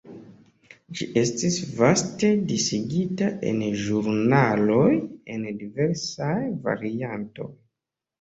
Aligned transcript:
Ĝi 0.99 1.07
estis 1.19 1.57
vaste 1.81 2.31
disigita 2.51 3.27
en 3.49 3.59
ĵurnaloj 3.81 4.87
en 5.35 5.45
diversaj 5.61 6.39
variantoj. 6.65 7.47